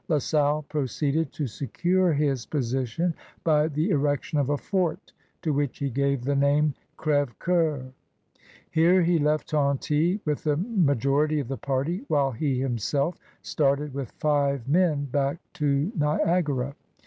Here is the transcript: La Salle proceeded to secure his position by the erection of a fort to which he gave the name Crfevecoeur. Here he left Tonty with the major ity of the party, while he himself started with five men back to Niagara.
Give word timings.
La 0.07 0.17
Salle 0.17 0.63
proceeded 0.63 1.31
to 1.31 1.45
secure 1.45 2.11
his 2.11 2.47
position 2.47 3.13
by 3.43 3.67
the 3.67 3.91
erection 3.91 4.39
of 4.39 4.49
a 4.49 4.57
fort 4.57 5.13
to 5.43 5.53
which 5.53 5.77
he 5.77 5.91
gave 5.91 6.23
the 6.23 6.35
name 6.35 6.73
Crfevecoeur. 6.97 7.91
Here 8.71 9.03
he 9.03 9.19
left 9.19 9.49
Tonty 9.49 10.19
with 10.25 10.43
the 10.43 10.57
major 10.57 11.25
ity 11.25 11.39
of 11.39 11.49
the 11.49 11.57
party, 11.59 12.03
while 12.07 12.31
he 12.31 12.59
himself 12.59 13.15
started 13.43 13.93
with 13.93 14.09
five 14.13 14.67
men 14.67 15.05
back 15.05 15.37
to 15.53 15.91
Niagara. 15.95 16.73